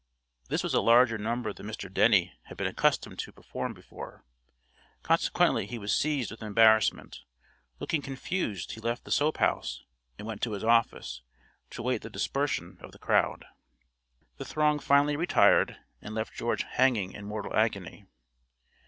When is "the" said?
9.03-9.11, 12.01-12.09, 12.93-12.97, 14.37-14.45